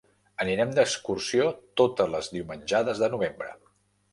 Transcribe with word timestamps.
Anirem 0.45 0.71
d'excursió 0.77 1.45
totes 1.81 2.09
les 2.15 2.31
diumenjades 2.39 3.03
de 3.05 3.11
novembre. 3.17 3.53